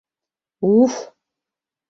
[0.69, 0.95] —У-уф!